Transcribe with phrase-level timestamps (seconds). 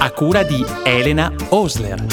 [0.00, 2.04] a cura di Elena Osler.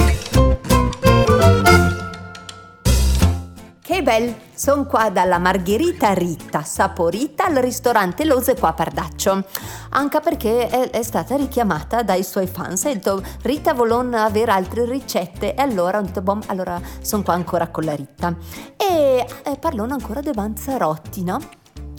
[3.79, 9.45] Che bel, sono qua dalla Margherita Ritta, saporita al ristorante Lose qua a Pardaccio.
[9.89, 12.85] Anche perché è, è stata richiamata dai suoi fans.
[12.85, 15.53] Ha detto, Rita volon avere altre ricette.
[15.53, 18.35] E allora ho detto, bom, allora sono qua ancora con la Ritta.
[18.75, 21.39] E eh, parlano ancora dei Vanzarotti, no?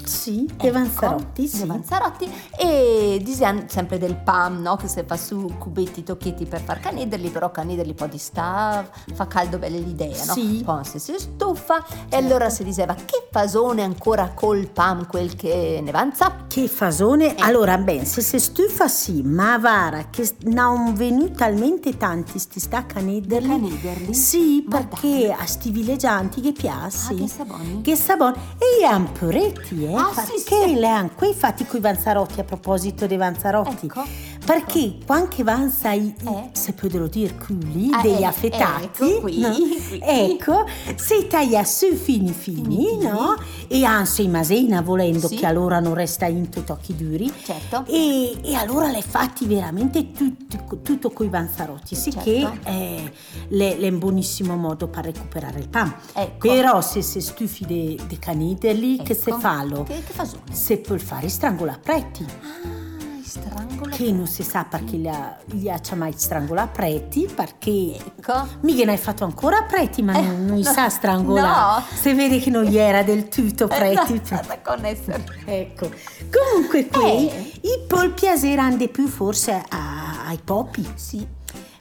[0.07, 1.61] Sì, De Vanzarotti, ecco, sì.
[1.61, 4.77] De Vanzarotti e disiamo sempre del PAM, no?
[4.77, 9.27] Che si fa su cubetti tocchetti per far canederli, però canederli poi di sta, fa
[9.27, 10.33] caldo belle l'idea, no?
[10.33, 10.63] Sì.
[10.65, 15.81] Poi se si stufa e allora si diceva che fasone ancora col PAM quel che
[15.83, 16.45] ne vanza?
[16.47, 17.37] Che fasone?
[17.37, 17.43] Eh.
[17.43, 22.87] Allora, ben, se si stufa sì, ma vara che non venuti talmente tanti sti sta
[22.87, 23.49] canederli.
[23.49, 24.15] Canederli?
[24.15, 27.13] Sì, Ma perché a sti villeggianti che piace.
[27.13, 27.81] Ah, che saboni?
[27.83, 28.37] Che saboni.
[28.59, 29.96] E gli amporetti, eh?
[29.99, 30.75] Ah, sì, perché sì.
[30.75, 33.87] le han quei fatti coi Vanzarotti a proposito dei Vanzarotti.
[33.87, 34.05] Ecco,
[34.47, 36.51] Perché quando vanza i, Eh?
[36.53, 39.51] se potelo dire culi, Ah, degli eh, affettati, ecco qui, no?
[39.53, 39.99] qui.
[40.01, 43.35] ecco, si taglia su fini fini, no?
[43.67, 45.35] E anzi in masena volendo Sì.
[45.37, 47.33] che allora non resta into tocchi duri.
[47.43, 47.85] Certo.
[47.89, 52.69] E, e allora le fatti veramente tutto, tutto coi vanzarotti, sicché Certo.
[52.69, 53.13] eh,
[53.49, 55.93] le, le è un buonissimo modo per recuperare il pan.
[56.13, 56.47] Ecco.
[56.49, 59.41] Però se si stufi de, de canederli, che se Ecco.
[59.41, 59.83] fallo?
[59.83, 60.43] Che, che fasone?
[60.55, 62.25] Se può fare strangolapretti.
[62.25, 63.66] Ah, strangola.
[63.91, 68.47] Che non si sa perché gli ha, mai strangolapretti, perché Ecco.
[68.61, 71.81] mica ne hai fatto ancora pretti, ma Eh, non, non gli no, sa strangolare.
[71.81, 71.85] no.
[71.95, 74.15] Se vede che non gli era del tutto pretti.
[74.15, 75.25] Eh, no, con essere.
[75.45, 75.91] Ecco,
[76.31, 77.53] comunque qui Eh.
[77.63, 80.87] i polpi rende più forse a- ai popi.
[80.95, 81.27] Sì.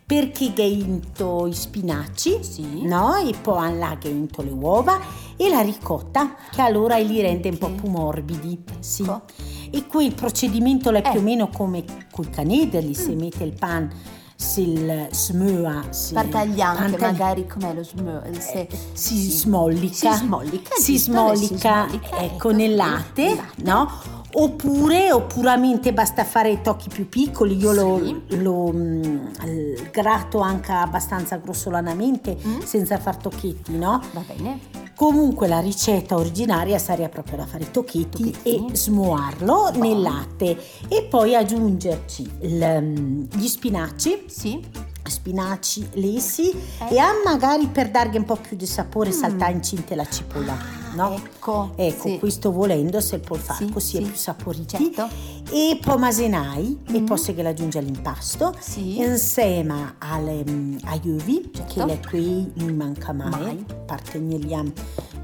[0.05, 2.85] Perché gainto i spinaci, Sì.
[2.85, 3.15] no?
[3.15, 4.99] E poi hanno gainto le uova
[5.35, 8.63] e la ricotta, che allora li rende un po' più morbidi.
[8.79, 9.01] Sì.
[9.01, 9.23] Ecco.
[9.71, 11.09] E qui il procedimento è Eh.
[11.11, 13.89] più o meno come col canederli, si mette il pan,
[14.37, 14.77] si
[15.11, 19.31] smua, si Partaglia anche partaglia- magari com'è lo smør, se si sì.
[19.31, 23.63] smollica, Si smollica, si smollica, si smollica, ecco, ecco, nel latte, latte.
[23.63, 23.89] no?
[24.37, 28.41] Oppure, puramente basta fare tocchi più piccoli, io lo, Sì.
[28.41, 29.01] lo, mm,
[29.45, 32.59] l- gratto anche abbastanza grossolanamente Mm.
[32.59, 34.01] senza far tocchetti, no?
[34.11, 34.59] va bene.
[34.95, 38.71] Comunque la ricetta originaria sarebbe proprio da fare tocchetti Tocchettini.
[38.71, 39.77] e smuarlo Buono.
[39.79, 40.57] nel latte
[40.87, 44.63] e poi aggiungerci il, mm, gli spinaci Sì.
[45.07, 46.95] spinaci lessi Eh.
[46.95, 49.13] e a magari per dargli un po' più di sapore Mm.
[49.13, 50.57] saltare incinte la cipolla,
[50.95, 51.13] no?
[51.15, 51.71] Ecco.
[51.75, 52.19] Ecco, sì.
[52.19, 54.05] questo volendo se può fare Sì, così è sì.
[54.07, 54.77] più saporiti.
[54.77, 55.07] Certo.
[55.51, 57.05] E poi masenai e Mm.
[57.05, 61.85] poi se che la aggiunge all'impasto insieme alle, mm, agli uovi Certo.
[61.85, 63.65] che qui non manca mai, Mai.
[63.85, 64.71] partenigliam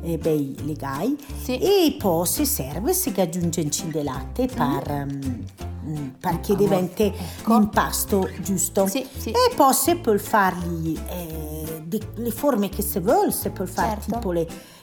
[0.03, 1.15] eh, bei legai
[1.45, 6.55] e poi si serve se che aggiunge incinte di latte per, mm, mm, perché Ah,
[6.55, 7.53] diventa ecco.
[7.57, 9.07] l'impasto giusto e
[9.55, 11.50] poi se può fargli eh,
[11.97, 14.13] de- le forme che si vuole, se può fare Certo.
[14.13, 14.41] tipo le,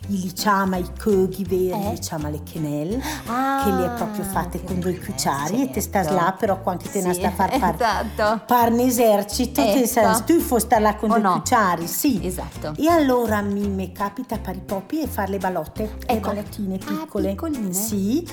[0.08, 1.90] i diciamo i coghi veri, Eh.
[1.94, 6.02] diciamo le quenelle, Ah, che le è proprio fatte con due cucciari e te sta
[6.02, 6.16] certo.
[6.16, 8.42] là, però quando te ne Sì, sta a far par, esatto.
[8.46, 10.22] par un esercito, te Ecco.
[10.24, 11.32] tu fai stare là con O due no?
[11.34, 12.20] cucciari, sì.
[12.22, 12.74] Esatto.
[12.76, 16.28] E allora mi, mi capita per i popi e fare le balotte, le Ecco.
[16.28, 17.28] balottine Ah, piccole.
[17.30, 17.72] piccoline?
[17.72, 18.26] Sì.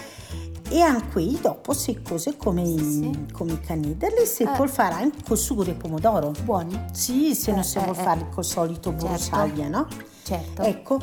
[0.69, 3.25] E anche qui dopo se cose come, i- Sì.
[3.31, 4.49] come i canederli si Eh.
[4.55, 6.31] può fare anche col sugo di pomodoro.
[6.43, 6.85] Buoni.
[6.91, 8.03] Sì, se non Eh, si eh, vuole eh.
[8.03, 9.05] fare col solito Certo.
[9.69, 9.87] no?
[10.25, 10.63] Certo.
[10.63, 10.99] Ecco,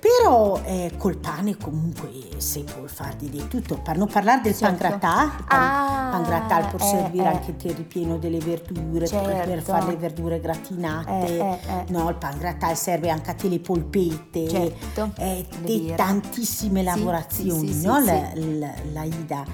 [0.00, 3.76] però eh, col pane comunque si può fare di, tutto.
[3.76, 4.78] Per non parlare del Certo.
[4.78, 7.26] pan grattà, il pan, Ah, può eh, servire eh.
[7.26, 9.72] anche il ripieno delle verdure, per- per Certo.
[9.72, 11.26] fare le verdure gratinate.
[11.26, 11.84] Eh, eh, eh.
[11.88, 14.48] No, il pan grattà serve anche a te le polpette.
[14.48, 18.00] Certo, eh, di tantissime Sì, lavorazioni, sì, sì, no?
[18.02, 19.44] La, la, la ida,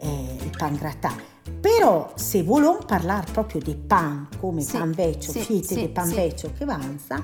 [0.00, 1.12] eh, il pan grattà.
[1.60, 6.52] Però se vogliamo parlare proprio di pan, come pan vecchio, sì, fiete di pan vecchio
[6.56, 7.22] che avanza,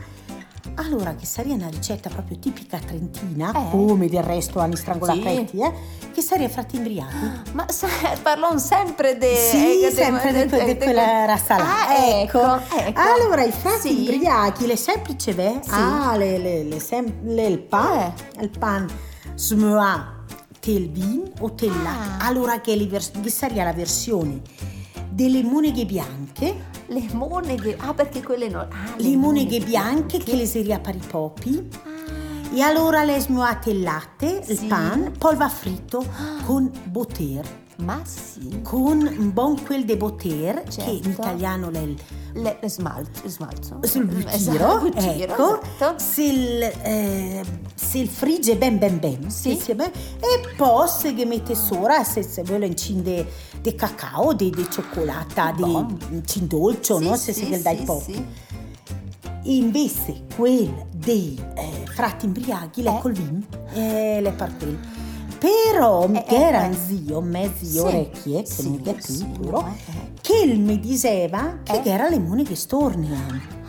[0.76, 3.70] allora che sarebbe una ricetta proprio tipica trentina, Eh.
[3.70, 5.62] come del resto hanno strangolapetti, Sì.
[5.62, 5.72] eh,
[6.12, 7.14] che sarebbe fratti imbriati.
[7.52, 7.86] Ma sa,
[8.22, 9.26] parlano sempre di...
[9.26, 11.86] Sì, sempre di, que- quella razza là.
[11.88, 13.00] Ah, ecco, ecco.
[13.00, 14.04] Allora, i fratti Sì.
[14.66, 15.70] le semplici beh, Sì.
[15.70, 18.88] ah, le, le, le sem- le- il pan, il pan
[19.34, 20.22] smua
[20.60, 22.22] tel vin o tel latte.
[22.22, 22.26] Ah.
[22.26, 24.40] Allora che, vers- che sarebbe la versione
[25.10, 28.60] delle moneghe bianche le moneghe, ah perché quelle no.
[28.60, 31.68] Ah, le moneghe bianche che le seria per i popi.
[31.84, 31.92] Ah,
[32.56, 34.52] E allora le smuate il latte, Sì.
[34.52, 36.04] il pan, poi va fritto
[36.46, 37.44] con boter,
[37.78, 38.60] ma sì.
[38.62, 40.90] con un buon quel de boter, che Certo.
[40.92, 41.96] in italiano è il
[42.34, 43.78] Le, le smalto, smalzo.
[43.82, 45.98] sul Esatto, buttiro, buttiro, ecco, esatto.
[45.98, 47.42] se il, eh,
[47.94, 49.56] se il frigge ben ben ben, Sì.
[49.56, 49.86] che ben-
[50.18, 53.24] e poi se che mette sopra, se, se vuole incinde
[53.60, 55.96] di cacao, di, di cioccolata, di Buon.
[56.10, 57.14] incin dolce, Sì, no?
[57.16, 58.26] Se sì, si dai sì, pochi.
[59.44, 63.00] Invece quel dei eh, frati imbriaghi, le Eh.
[63.00, 64.76] col vin, eh, le par quel.
[65.38, 66.72] Però mi Eh, eh, era eh.
[66.74, 70.12] zio, mezzi Sì, orecchie, che è più puro, eh.
[70.20, 71.88] che mi diceva che Eh.
[71.90, 73.62] era le monete storne.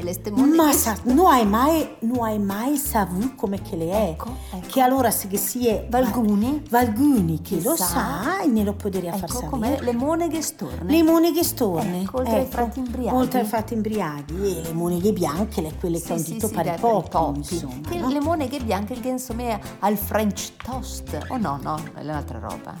[0.00, 0.56] E le ste moneghe?
[0.56, 4.08] Ma sa, non hai mai, non hai mai saputo come che le è.
[4.10, 4.66] Ecco, ecco.
[4.66, 6.62] Che allora se che si è Valguni?
[6.70, 9.46] Valguni che lo sa e ne lo far Ecco sapere.
[9.50, 10.90] com'è le moneghe storne.
[10.90, 12.00] Le moneghe storne.
[12.02, 13.14] Ecco, oltre ai frati imbriaghi.
[13.14, 14.34] Oltre ai frati imbriaghi.
[14.58, 17.08] E le moneghe bianche, le quelle che ho Sì, detto sì, per dai, i popi,
[17.10, 17.38] popi.
[17.38, 17.88] insomma.
[17.88, 18.08] Che no?
[18.08, 21.18] Le moneghe bianche che insomma al French toast.
[21.28, 22.74] O no, no, è un'altra roba.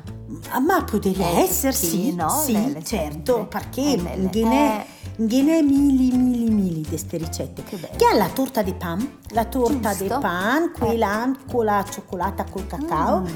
[0.64, 2.28] Ma potrebbe Eh, essere, sì, sì, no?
[2.30, 4.99] sì, certo, perché Eh, le- le- ce n'è eh.
[5.42, 7.62] N'è mili, mili, mili di queste ricette.
[7.62, 7.76] Che.
[7.96, 10.04] Che ha la torta di pan, la torta Giusto.
[10.04, 10.70] di pan, Eh.
[10.78, 13.26] quella con la cioccolata col cacao, Mm.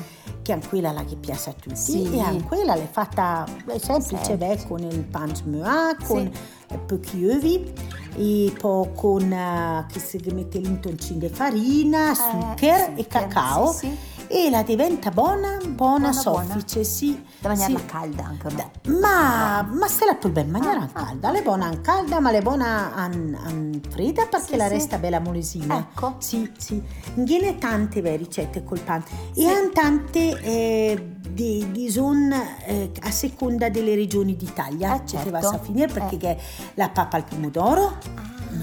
[0.43, 2.11] che anche quella la che piace a tutti, Sì.
[2.15, 6.75] e anche quella l'è fatta è semplice, beh, con il pan smuà, con Sì.
[6.75, 7.73] eh, pochi uovi,
[8.17, 14.14] e poi con, eh, che si mette l'intoncino di farina, zucchero e cacao, sì, sì.
[14.37, 17.25] E la diventa buona, buona, Buona, soffice, sì.
[17.39, 17.85] Da mangiarla sì.
[17.87, 18.55] calda anche no?
[18.57, 21.05] Da- Ma, ma se la puoi ben mangiare Ah, ah.
[21.05, 24.73] calda, le buona in calda, ma le buona in, in fredda perché Sì, la sì.
[24.73, 25.77] resta bella molesina.
[25.79, 26.17] Ecco.
[26.19, 26.83] Sì, sì.
[27.15, 29.05] Viene tante beh, ricette col pan
[29.37, 34.97] e hanno tante eh, di, di zone eh, a seconda delle regioni d'Italia.
[34.97, 35.31] Eh, che certo.
[35.31, 36.19] va a finire perché Eh.
[36.19, 36.39] che
[36.75, 37.99] la pappa al pomodoro,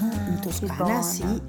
[0.01, 1.01] Ah, in che Toscana, buona.
[1.01, 1.41] sì.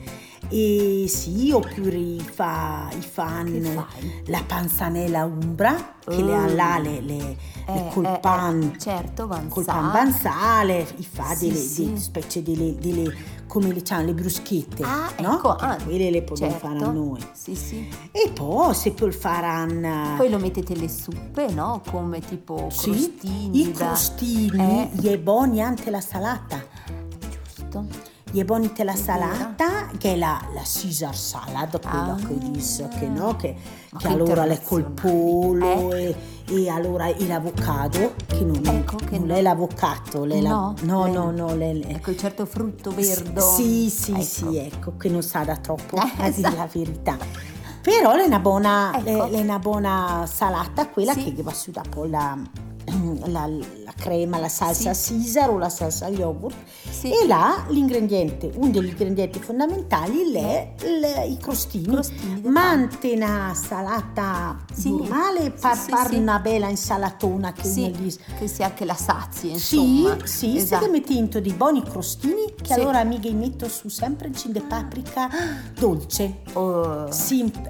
[0.55, 3.87] E sì, oppure i, fa, i fan
[4.27, 8.75] la panzanella umbra, che le ha là le, le, le Eh, col eh, eh, pan
[8.79, 9.49] certo, vanzà.
[9.49, 11.85] col pan banzale, i fa Sì, delle, sì.
[11.87, 13.15] delle specie delle, delle
[13.47, 15.37] come le diciamo, le bruschette, Ah, no?
[15.37, 16.67] ecco, ah, quelle le possiamo certo.
[16.69, 17.27] fare a noi.
[17.33, 17.89] Sì, sì.
[18.11, 21.81] E poi se poi faranno Poi lo mettete le suppe, no?
[21.91, 23.61] Come tipo sì, crostini.
[23.61, 26.63] i da- crostini, Eh, gli è buoni anche la salata.
[27.55, 28.02] giusto.
[28.33, 28.45] Gli è
[28.85, 32.27] la È salata, che è la, la Caesar salad, quella Ah.
[32.27, 33.55] che dice che no, che,
[33.99, 36.17] che allora le col pollo e,
[36.49, 39.35] e allora e l'avocado, che non, è- Ecco, che non no.
[39.35, 42.91] è l'avocado, l'è la- No, no, lei- no, no, le- le- Ecco il certo frutto
[42.91, 43.39] verde.
[43.43, 44.23] Sì, sì, Ecco.
[44.23, 46.57] sì, ecco, che non sa da troppo, Eh, a dire esatto.
[46.57, 47.17] la verità.
[47.83, 49.27] Però è una buona, Ecco.
[49.27, 51.35] è- è una buona salata, quella Sì.
[51.35, 52.35] che va su dopo la,
[53.27, 53.47] la
[54.03, 55.15] crema, la salsa Sì.
[55.19, 56.57] Caesar o la salsa yogurt.
[56.91, 57.11] Sì.
[57.13, 61.85] E là l'ingrediente, uno degli ingredienti fondamentali è il- i crostini.
[61.87, 64.91] Crostini di Mante una salata Sì.
[64.91, 68.19] normale, par, Sì, par una bella insalatona che Sì, dice.
[68.39, 70.17] che sia che la sazi, Sì, insomma.
[70.27, 70.85] sì, esatto.
[70.85, 75.29] se metti into di buoni crostini che allora amiche metto su sempre in cinde paprika
[75.79, 76.41] dolce.
[76.55, 77.09] Oh,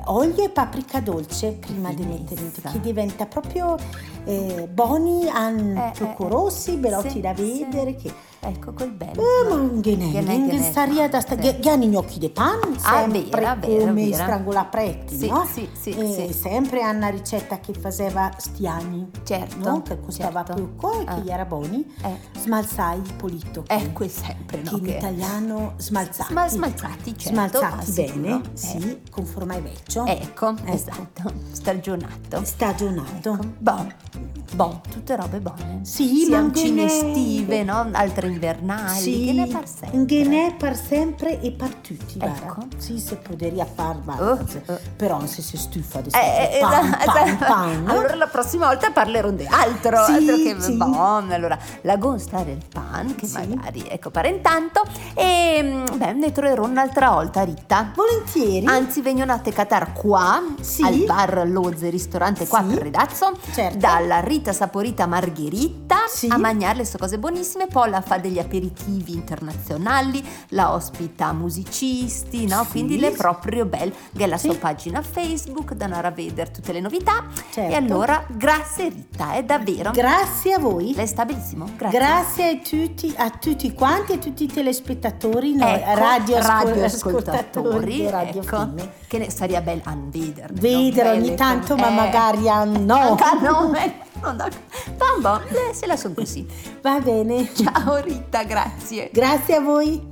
[0.06, 3.76] olio e paprika dolce prima di mettere dentro, che diventa proprio
[4.24, 5.92] eh, buoni, hanno Eh, eh,
[6.28, 7.64] rossi, bellotti sì, da sì.
[7.64, 7.96] vedere.
[7.96, 8.12] Che...
[8.44, 9.20] ecco quel bello.
[9.22, 11.40] Eh, ma un Ghenè, staria da sta...
[11.40, 11.58] Sì.
[11.60, 14.16] Ghe hanno i gnocchi di pan, Ah, sempre vera, vera, come vera.
[14.24, 15.46] strangolapretti, Sì, no?
[15.50, 16.32] sì, sì, E sì.
[16.32, 19.82] sempre hanno una ricetta che faceva stiani, Certo, no?
[19.82, 20.64] Che costava certo.
[20.76, 21.20] poco e Ah.
[21.20, 21.86] che era buoni.
[22.02, 22.40] Eh.
[22.40, 23.64] Smalzai pulito.
[23.68, 24.76] Ecco, è sempre, che no?
[24.78, 26.32] in Che- italiano smalzati.
[26.32, 28.80] Sma- smalzati, certo, Smalzati ah, bene, sicuro.
[28.88, 30.06] sì, con formagvecchio.
[30.06, 32.44] Ecco, esatto, stagionato.
[32.44, 33.32] Stagionato.
[33.34, 33.46] Ecco.
[33.58, 33.94] Bon,
[34.54, 35.80] bon, tutte robe buone.
[35.82, 37.88] Sì, Sia ma uncine che ne- estive, no?
[37.92, 40.04] Altre invernali, Sì, che ne par sempre.
[40.06, 42.54] che ne per sempre e per tutti, Ecco.
[42.54, 42.66] guarda.
[42.78, 44.44] Sì, se potrebbe far, Oh, guarda.
[44.66, 44.78] oh.
[44.96, 47.88] Però se si stufa di Eh, eh, pan, esatto, pan, pan?
[47.88, 50.76] Allora la prossima volta parlerò di altro, Sì, altro che sì.
[50.76, 51.32] buono.
[51.34, 53.46] Allora, la gonsta del pan, che Sì.
[53.46, 54.82] magari ecco per intanto.
[55.14, 57.92] E mm, beh, ne troverò un'altra volta, Ritta.
[57.94, 58.66] Volentieri.
[58.66, 60.82] Anzi, vengono a catar qua Sì.
[60.82, 62.74] al bar Lozze ristorante qua Sì.
[62.74, 63.78] per Redazzo Certo.
[63.78, 65.96] dalla Rita Saporita Margherita
[66.28, 72.46] a mangiare le sue cose buonissime poi la fa degli aperitivi internazionali, la ospita musicisti,
[72.46, 72.62] no?
[72.64, 72.70] Sì.
[72.70, 74.48] Quindi le proprio belle, che è la Sì.
[74.48, 77.26] sua pagina Facebook, da andare a vedere tutte le novità.
[77.52, 77.70] Certo.
[77.70, 79.90] E allora, grazie Rita, è davvero.
[79.90, 80.94] Grazie a voi.
[80.94, 81.98] Lei sta benissimo, grazie.
[81.98, 87.94] Grazie a tutti, a tutti quanti e a tutti i telespettatori, no, Ecco, radio radioascoltatori,
[87.94, 88.74] di Radio ecco,
[89.06, 90.48] che ne sarebbe bello a vedere.
[90.52, 93.16] Vedere ogni tanto, ma magari a no.
[93.42, 94.48] No, eh, non da...
[95.20, 96.46] Bom, eh, se la sono così.
[96.80, 97.50] Va bene.
[97.54, 98.11] Ciao Rita,
[98.46, 99.10] grazie.
[99.12, 100.10] Grazie a voi.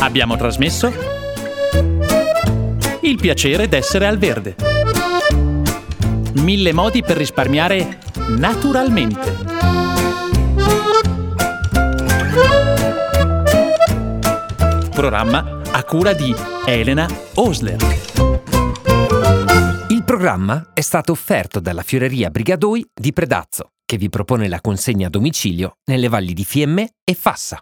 [0.00, 0.92] Abbiamo trasmesso
[3.00, 4.56] Il piacere d'essere al verde.
[6.34, 7.98] Mille modi per risparmiare
[8.36, 9.36] naturalmente.
[14.90, 16.34] Programma a cura di
[16.66, 17.76] Elena Osler.
[19.88, 25.06] Il programma è stato offerto dalla Fioreria Brigadoi di Predazzo, che vi propone la consegna
[25.06, 27.58] a domicilio nelle valli di Fiemme e Fassa.